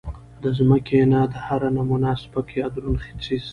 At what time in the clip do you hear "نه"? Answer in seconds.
1.11-1.21